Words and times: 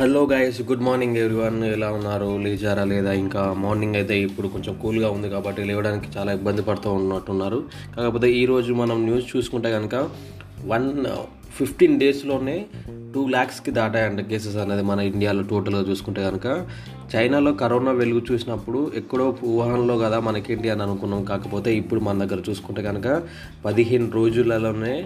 Hello 0.00 0.28
guys 0.32 0.62
good 0.62 0.80
morning 0.80 1.16
everyone 1.16 1.64
ఎలా 1.64 1.90
ఉన్నారు? 1.90 2.36
లేచారా 2.36 2.84
లేదా? 2.84 3.12
ఇంకా 3.12 3.54
మార్నింగ్ 3.58 3.94
అయితే 3.94 4.20
ఇప్పుడు 4.20 4.48
కొంచెం 4.48 4.74
కూల్గా 4.82 5.10
ఉంది 5.10 5.28
కాబట్టి 5.28 5.64
లేవడానికి 5.64 6.18
చాలా 6.18 6.32
ఇబ్బంది 6.32 6.62
పడుతూ 6.62 6.92
ఉన్నట్టున్నారు. 6.92 7.64
కాకపోతే 7.96 8.32
ఈరోజు 8.32 8.72
మనం 8.72 9.04
న్యూస్ 9.04 9.36
చూసుకుంటే 9.36 9.70
కనుక 9.70 10.08
వన్ 10.66 11.04
ఫిఫ్టీన్ 11.52 12.00
డేస్లోనే 12.00 12.66
టూ 13.14 13.28
ల్యాక్స్కి 13.28 13.70
దాటాయంట 13.70 14.20
కేసెస్ 14.20 14.56
అనేది 14.56 14.82
మన 14.82 15.00
ఇండియాలో 15.00 15.42
టోటల్గా 15.42 15.80
చూసుకుంటే 15.80 16.22
కనుక 16.22 16.66
చైనాలో 17.16 17.52
కరోనా 17.52 17.92
వెలుగు 17.92 18.22
చూసినప్పుడు 18.32 18.92
ఎక్కడో 18.96 19.36
వుహాన్లో 19.44 19.98
కదా 19.98 20.20
మనకేంటి 20.20 20.70
అని 20.70 20.82
అనుకున్నాం. 20.82 21.24
కాకపోతే 21.24 21.76
ఇప్పుడు 21.76 22.00
మన 22.00 22.24
దగ్గర 22.24 22.42
చూసుకుంటే 22.50 22.82
కనుక 22.82 23.22
పదిహేను 23.64 24.10
రోజులలోనే 24.10 25.04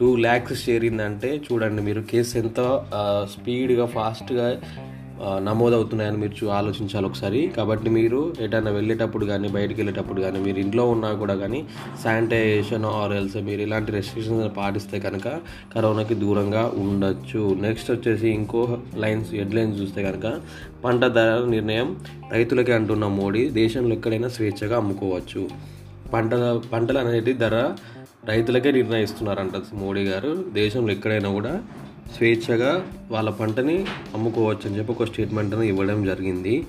టూ 0.00 0.08
ల్యాక్స్ 0.16 0.62
చేరిందంటే 0.68 1.30
చూడండి 1.46 1.82
మీరు 1.88 2.00
కేసు 2.12 2.34
ఎంత 2.38 2.60
స్పీడ్గా 3.34 3.86
ఫాస్ట్గా 3.96 4.48
నమోదవుతున్నాయని 5.46 6.18
మీరు 6.22 6.34
చూ 6.38 6.46
ఆలోచించాలి 6.56 7.06
ఒకసారి. 7.08 7.40
కాబట్టి 7.56 7.88
మీరు 7.96 8.20
ఎటైనా 8.44 8.70
వెళ్ళేటప్పుడు 8.70 9.24
కానీ 9.26 9.48
బయటికి 9.56 9.78
వెళ్ళేటప్పుడు 9.80 10.20
కానీ 10.20 10.38
మీరు 10.46 10.58
ఇంట్లో 10.64 10.84
ఉన్నా 10.94 11.10
కూడా 11.20 11.34
కానీ 11.42 11.60
శానిటైజేషన్ 12.02 12.84
ఆర్ 12.84 13.12
ఎల్స్ 13.18 13.36
మీరు 13.48 13.62
ఇలాంటి 13.66 13.92
రెస్ట్రిక్షన్స్ 13.92 14.56
పాటిస్తే 14.56 14.98
కనుక 15.06 15.28
కరోనాకి 15.74 16.16
దూరంగా 16.24 16.64
ఉండొచ్చు. 16.84 17.42
నెక్స్ట్ 17.66 17.90
వచ్చేసి 17.90 18.28
ఇంకో 18.38 18.64
లైన్స్ 19.04 19.30
హెడ్ 19.38 19.54
లైన్స్ 19.58 19.78
చూస్తే 19.82 20.02
కనుక 20.08 20.26
పంట 20.84 21.04
ధర 21.18 21.38
నిర్ణయం 21.54 21.90
రైతులకే 22.32 22.74
అంటున్న 22.80 23.06
మోడీ 23.20 23.44
దేశంలో 23.62 23.94
ఎక్కడైనా 23.98 24.28
స్వేచ్ఛగా 24.38 24.76
అమ్ముకోవచ్చు. 24.82 25.44
పంటల 26.14 26.44
పంటలు 26.72 26.98
అనేది 26.98 27.32
ధర 27.32 27.56
రైతులకే 28.28 28.70
నిర్ణయిస్తున్నారంట 28.70 29.52
మోడీ 29.74 30.04
గారు. 30.04 30.44
దేశంలో 30.52 30.92
ఎక్కడైనా 30.92 31.30
కూడా 31.32 31.62
స్వేచ్ఛగా 32.16 32.86
వాళ్ళ 33.10 33.30
పంటని 33.30 33.86
అమ్ముకోవచ్చు 34.14 34.68
అని 34.68 34.78
చెప్పి 34.78 34.92
ఒక 34.92 35.04
స్టేట్మెంట్ 35.04 35.54
ఇవ్వడం 35.54 36.04
జరిగింది. 36.04 36.66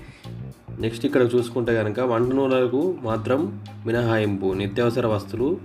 నెక్స్ట్ 0.80 1.06
ఇక్కడ 1.06 1.28
చూసుకుంటే 1.34 1.74
కనుక 1.74 2.00
వంట 2.00 2.28
నూనెలకు 2.32 2.96
మాత్రం 3.02 3.60
మినహాయింపు 3.86 4.52
నిత్యావసర 4.52 5.06
వస్తువులు 5.06 5.58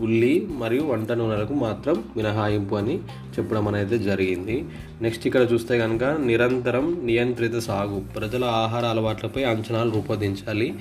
ఉల్లి 0.00 0.46
మరియు 0.58 0.82
వంట 0.82 1.12
నూనెలకు 1.12 1.54
మాత్రం 1.54 2.04
మినహాయింపు 2.16 2.74
అని 2.74 2.98
చెప్పడం 3.34 3.68
అనేది 3.68 3.98
జరిగింది. 3.98 4.64
నెక్స్ట్ 5.02 5.26
ఇక్కడ 5.26 5.52
చూస్తే 5.52 5.78
కనుక 5.78 6.04
నిరంతరం 6.04 7.00
నియంత్రిత 7.04 7.58
సాగు 7.58 8.00
ప్రజల 8.16 8.44
ఆహార 8.44 8.84
అలవాట్లపై 8.84 9.44
అంచనాలు 9.44 9.90
రూపొందించాలి. 9.90 10.74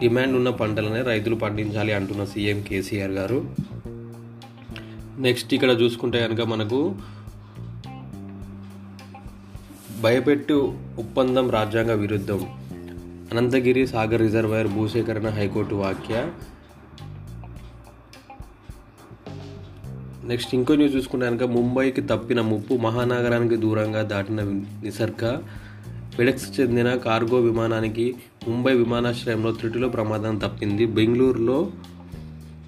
డిమాండ్ 0.00 0.36
ఉన్న 0.36 0.50
పంటలనే 0.50 1.02
రైతులు 1.02 1.34
పండించాలి 1.34 1.92
అంటున్న 1.92 2.24
సీఎం 2.24 2.62
కేసీఆర్ 2.62 3.10
గారు. 3.10 3.44
నెక్స్ట్ 5.18 5.54
ఇక్కడ 5.54 5.70
చూసుకుంటే 5.70 6.28
కనుక 6.28 6.40
మనకు 6.40 6.94
భయపెట్టు 10.02 10.74
ఒప్పందం 10.98 11.50
రాజ్యాంగ 11.50 11.92
విరుద్ధం. 11.92 12.40
అనంతగిరి 13.32 13.86
సాగర్ 13.86 14.20
రిజర్వాయర్ 14.20 14.68
భూసేకరణ 14.68 15.28
హైకోర్టు 15.28 15.74
వాక్య. 15.74 16.28
నెక్స్ట్ 20.24 20.54
ఇంకో 20.54 20.74
న్యూస్ 20.74 20.94
చూసుకుంటే 20.94 21.26
కనుక 21.26 21.42
ముంబైకి 21.42 22.00
తప్పిన 22.00 22.40
ముప్పు 22.40 22.74
మహానగరానికి 22.74 23.56
దూరంగా 23.56 24.02
దాటిన 24.02 24.42
నిసర్గ. 24.82 25.38
ఫెడెక్స్ 26.16 26.60
చెందిన 26.60 26.94
కార్గో 26.94 27.40
విమానానికి 27.40 28.14
ముంబై 28.48 28.74
విమానాశ్రయంలో 28.74 29.52
త్రుటిలో 29.52 29.88
ప్రమాదం 29.88 30.38
తప్పింది. 30.38 30.86
బెంగళూరులో 30.86 31.70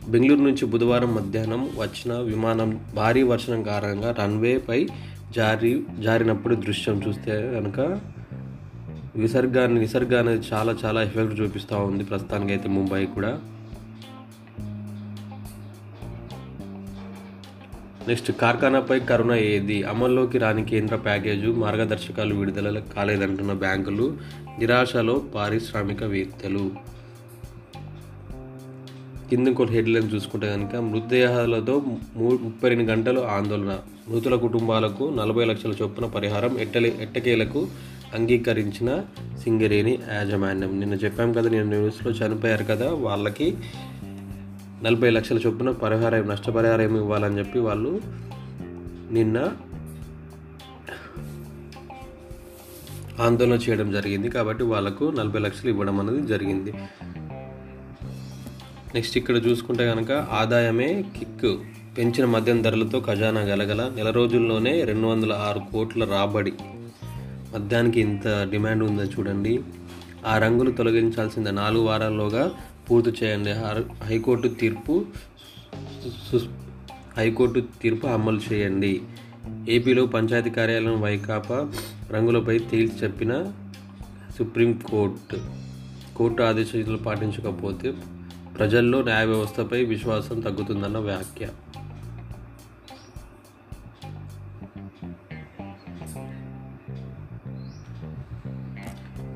బెంగళూరు 0.08 0.40
నుంచి 0.40 0.66
బుధవారం 0.66 1.14
మధ్యాహ్నం 1.14 1.70
వచ్చిన 1.78 2.18
విమానం 2.18 2.80
భారీ 2.94 3.22
వర్షం 3.22 3.62
కారణంగా 3.62 4.14
రన్వేపై 4.20 4.88
జారి 5.36 5.82
జారినప్పుడు 6.00 6.54
దృశ్యం 6.54 7.02
చూస్తే 7.08 7.52
కనుక 7.54 8.00
విసర్గాన్ని 9.16 9.80
నిసర్గ 9.80 10.18
అనేది 10.18 10.46
చాలా 10.52 10.76
చాలా 10.84 11.02
ఎఫెక్ట్ 11.02 11.40
చూపిస్తూ 11.40 11.78
ఉంది. 11.78 12.04
ప్రస్తుతానికి 12.04 12.52
అయితే 12.52 12.68
ముంబై 12.68 13.06
కూడా. 13.06 13.40
నెక్స్ట్ 18.08 18.32
కార్ఖానాపై 18.32 19.00
కరోనా 19.00 19.36
ఏది? 19.36 19.82
అమల్లోకి 19.82 20.38
రాని 20.38 20.64
కేంద్ర 20.64 20.96
ప్యాకేజు 20.96 21.50
మార్గదర్శకాలు 21.50 22.34
విడుదల 22.34 22.78
కాలేదంటున్న 22.78 23.52
బ్యాంకులు 23.52 24.16
నిరాశలో 24.58 25.22
పారిశ్రామికవేత్తలు. 25.34 26.93
కింద 29.30 29.48
ఇంకో 29.48 29.64
హెడ్లైన్ 29.64 30.14
చూసుకుంటే 30.14 30.52
కనుక 30.52 30.76
మృతదేహాలతో 30.76 31.82
మూ- 32.16 32.40
ముప్పై 32.40 32.68
రెండు 32.68 32.84
గంటలు 32.84 33.20
ఆందోళన. 33.20 33.78
మృతుల 34.08 34.34
కుటుంబాలకు 34.34 35.04
నలభై 35.04 35.44
లక్షల 35.44 35.70
చొప్పున 35.82 36.06
పరిహారం 36.06 36.58
ఎట్టలే 36.58 36.96
ఎట్టకేలకు 37.00 37.66
అంగీకరించిన 38.14 39.02
సింగరేణి 39.44 39.98
యాజమాన్యం. 40.12 40.80
నిన్న 40.80 40.94
చెప్పాం 40.94 41.32
కదా 41.32 41.50
నేను 41.50 41.64
న్యూస్లో 41.64 42.12
చనిపోయారు 42.12 42.64
కదా 42.64 42.92
వాళ్ళకి 42.92 43.56
నలభై 44.82 45.10
లక్షల 45.10 45.38
చొప్పున 45.38 45.70
పరిహారం 45.70 46.28
నష్టపరిహారం 46.28 46.96
ఇవ్వాలని 46.96 47.38
చెప్పి 47.38 47.58
వాళ్ళు 47.58 48.00
నిన్న 49.10 49.52
ఆందోళన 53.20 53.52
చేయడం 53.52 53.92
జరిగింది. 53.92 54.28
కాబట్టి 54.28 54.64
వాళ్ళకు 54.64 55.04
నలభై 55.04 55.40
లక్షలు 55.40 55.70
ఇవ్వడం 55.70 56.00
అనేది 56.00 56.26
జరిగింది. 56.26 56.74
నెక్స్ట్ 58.94 59.16
ఇక్కడ 59.16 59.36
చూసుకుంటే 59.36 59.86
కనుక 59.86 60.12
ఆదాయమే 60.12 61.04
కిక్. 61.18 61.58
పెంచిన 61.98 62.24
మద్యం 62.24 62.62
ధరలతో 62.62 63.00
ఖజానా 63.00 63.40
గలగల. 63.40 63.92
నెల 63.96 64.10
రోజుల్లోనే 64.10 64.84
రెండు 64.84 65.06
వందల 65.06 65.32
ఆరు 65.32 65.60
కోట్ల 65.72 66.04
రాబడి. 66.04 66.52
మద్యానికి 67.54 68.00
ఇంత 68.00 68.48
డిమాండ్ 68.50 68.84
ఉందో 68.84 69.04
చూడండి. 69.04 69.60
ఆ 70.26 70.38
రంగులు 70.38 70.70
తొలగించాల్సిన 70.70 71.50
నాలుగు 71.50 71.84
వారాల్లోగా 71.84 72.50
పూర్తి 72.90 73.24
చేయండి. 73.24 73.50
హైకోర్టు 74.04 74.48
తీర్పు 74.48 75.06
హైకోర్టు 77.16 77.62
తీర్పు 77.82 78.06
అమలు 78.06 78.40
చేయండి. 78.52 79.00
ఏపీలో 79.68 80.06
పంచాయతీ 80.06 80.50
కార్యాలయం 80.50 81.00
వైకాపా 81.00 81.72
రంగులపై 82.10 82.58
తేల్చి 82.58 82.96
చెప్పిన 83.02 83.44
సుప్రీంకోర్టు. 84.38 85.36
కోర్టు 86.16 86.42
ఆదేశాలు 86.42 86.96
పాటించకపోతే 86.96 87.94
ప్రజల్లో 88.58 89.02
న్యాయ 89.02 89.24
వ్యవస్థపై 89.24 89.84
విశ్వాసం 89.84 90.40
తగ్గుతుందన్న 90.40 90.98
వ్యాఖ్య. 90.98 91.48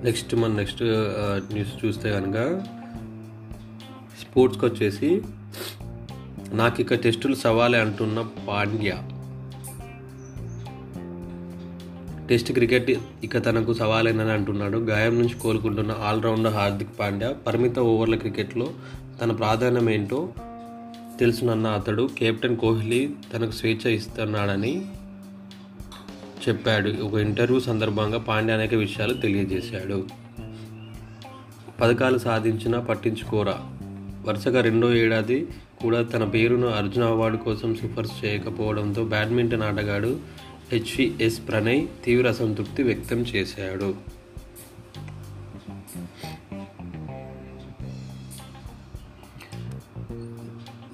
నెక్స్ట్ 0.04 0.34
మన 0.34 0.50
నెక్స్ట్ 0.52 0.82
న్యూస్ 1.52 1.84
చూస్తే 1.84 2.12
కనుక 2.12 2.60
స్పోర్ట్స్కి 4.20 4.66
వచ్చేసి 4.66 5.22
నాకు 6.52 6.80
ఇక 6.80 6.94
టెస్టులు 6.94 7.34
సవాలే 7.34 7.78
అంటున్న 7.80 8.20
పాండ్యా. 8.48 8.96
టెస్ట్ 12.28 12.52
క్రికెట్ 12.52 12.90
ఇక 13.24 13.44
తనకు 13.46 13.74
సవాలేనని 13.74 14.32
అంటున్నాడు. 14.32 14.78
గాయం 14.78 15.18
నుంచి 15.18 15.34
కోలుకుంటున్న 15.34 15.92
ఆల్రౌండర్ 15.92 16.52
హార్దిక్ 16.52 16.98
పాండ్యా 17.00 17.32
పరిమిత 17.46 17.78
ఓవర్ల 17.78 18.16
క్రికెట్లో 18.16 18.70
తన 19.22 19.32
ప్రాధాన్యం 19.32 19.90
ఏంటో 19.90 20.28
తెలుసునన్న 21.20 21.66
అతడు 21.66 22.08
కెప్టెన్ 22.18 22.56
కోహ్లీ 22.56 23.10
తనకు 23.34 23.50
స్వేచ్ఛ 23.50 23.90
ఇస్తున్నాడని 23.90 24.82
చెప్పాడు. 26.48 26.90
ఒక 26.90 27.14
ఇంటర్వ్యూ 27.14 27.60
సందర్భంగా 27.60 28.18
పాండ్యా 28.18 28.56
అనేక 28.56 28.74
విషయాలు 28.74 29.14
తెలియజేశాడు. 29.14 30.06
పథకాలు 31.80 32.18
సాధించినా 32.18 32.80
పట్టించుకోరా. 32.80 33.58
వరుసగా 34.24 34.60
రెండో 34.60 34.94
ఏడాది 34.94 35.46
కూడా 35.82 36.02
తన 36.02 36.24
పేరును 36.24 36.68
అర్జున 36.68 37.04
అవార్డు 37.04 37.36
కోసం 37.36 37.74
సిఫార్సు 37.74 38.26
చేయకపోవడంతో 38.26 39.04
బ్యాడ్మింటన్ 39.04 39.62
ఆటగాడు 39.62 40.16
హెచ్విఎస్ 40.72 41.48
ప్రణయ్ 41.48 41.86
తీవ్ర 42.04 42.28
అసంతృప్తి 42.28 42.82
వ్యక్తం 42.82 43.16
చేశాడు. 43.16 43.88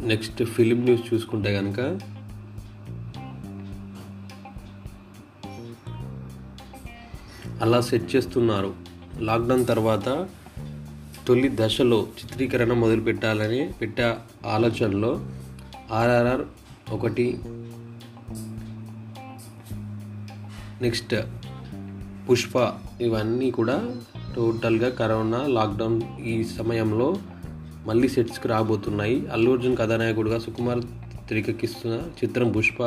నెక్స్ట్ 0.01 0.45
ఫిలిం 0.45 0.85
న్యూస్ 0.85 1.15
చూసుకుంటే 1.15 1.55
కనుక 1.57 1.81
అలా 7.63 7.81
సెట్ 7.81 8.17
చేస్తున్నారు. 8.17 8.75
లాక్డౌన్ 9.19 9.67
తర్వాత 9.67 10.29
తొలి 11.29 11.51
దశలో 11.55 12.07
చిత్రీకరణ 12.19 12.73
మొదలు 12.73 13.01
పెట్టాలని 13.01 13.73
పెట్టే 13.81 14.15
ఆలోచనలో 14.47 15.13
ఆర్ఆర్ఆర్ 15.91 16.45
ఒకటి 16.91 17.39
నెక్స్ట్ 20.85 21.15
పుష్ప 22.31 22.73
ఇవన్నీ 23.01 23.51
కూడా 23.51 23.77
టోటల్గా 24.37 24.89
కరోనా 24.89 25.41
లాక్డౌన్ 25.47 26.01
ఈ 26.25 26.45
సమయంలో 26.45 27.09
మళ్ళీ 27.87 28.09
సెట్స్కి 28.09 28.49
రాబోతున్నాయి. 28.49 29.17
అల్లు 29.33 29.51
అర్జున్ 29.51 29.77
కథానాయకుడుగా 29.77 30.39
సుకుమార్ 30.39 30.81
తెరకెక్కిస్తున్న 31.29 32.01
చిత్రం 32.25 32.53
పుష్ప. 32.53 32.83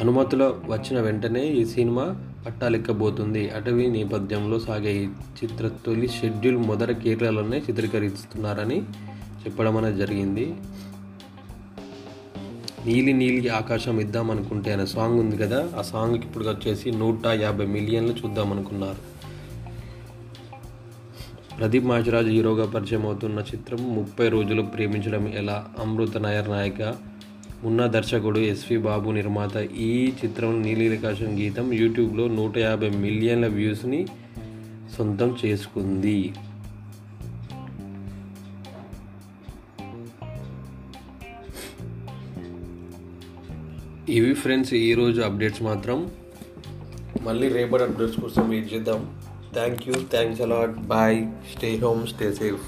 అనుమతులు 0.00 0.44
వచ్చిన 0.44 1.00
వెంటనే 1.00 1.44
ఈ 1.46 1.64
సినిమా 1.64 2.04
పట్టాలెక్కబోతుంది. 2.46 3.50
అటవీ 3.50 3.86
నేపథ్యంలో 3.86 4.58
సాగే 4.58 4.92
ఈ 5.02 5.06
చిత్ర 5.42 5.70
తొలి 5.86 6.08
షెడ్యూల్ 6.08 6.56
మొదట 6.56 6.90
కేరళలోనే 6.90 7.58
చిత్రీకరిస్తున్నారని 7.58 8.82
చెప్పడం 9.44 9.76
అనేది 9.76 9.98
జరిగింది. 9.98 10.54
నీలి 12.86 13.12
నీలి 13.12 13.48
ఆకాశం 13.48 14.00
ఇద్దాం 14.00 14.30
అనుకుంటే 14.30 14.72
అనే 14.72 14.86
సాంగ్ 14.86 15.20
ఉంది 15.20 15.36
కదా 15.36 15.68
ఆ 15.78 15.82
సాంగ్కి 15.82 16.26
ఇప్పుడు 16.26 16.44
వచ్చేసి 16.44 16.90
నూట 16.90 17.26
యాభై 17.26 17.66
మిలియన్లు 17.66 18.12
చూద్దాం 18.12 18.52
అనుకున్నారు. 18.52 19.12
ప్రదీప్ 21.58 21.84
మాచిరాజు 21.84 22.28
హీరోగా 22.28 22.66
పరిచయం 22.66 23.06
అవుతున్న 23.06 23.38
చిత్రం 23.38 23.94
ముప్పై 23.94 24.28
రోజులు 24.28 24.62
ప్రేమించడం 24.62 25.28
ఎలా? 25.28 25.68
అమృత 25.78 26.16
నాయర్ 26.16 26.50
నాయక 26.50 26.94
ఉన్న 27.64 27.86
దర్శకుడు 27.86 28.38
ఎస్వి 28.38 28.78
బాబు 28.78 29.10
నిర్మాత. 29.10 29.56
ఈ 29.56 30.12
చిత్రం 30.24 30.62
నీలికాశం 30.62 31.38
గీతం 31.38 31.72
యూట్యూబ్లో 31.72 32.28
నూట 32.28 32.58
యాభై 32.58 32.88
మిలియన్ల 32.88 33.46
వ్యూస్ని 33.46 34.06
సొంతం 34.98 35.36
చేసుకుంది. 35.44 36.32
ఇవి 44.14 44.34
ఫ్రెండ్స్ 44.34 44.74
ఈరోజు 44.74 45.20
అప్డేట్స్ 45.20 45.62
మాత్రం. 45.62 45.98
మళ్ళీ 47.22 47.48
రేపటి 47.48 47.82
అప్డేట్స్ 47.82 48.20
కోసం 48.20 48.48
వెయిట్ 48.50 48.74
చేద్దాం. 48.74 49.00
Thank 49.54 49.88
you 49.88 49.94
thanks 49.94 50.40
a lot 50.40 50.74
bye 50.92 51.18
stay 51.52 51.76
home 51.76 52.06
stay 52.06 52.26
safe 52.32 52.64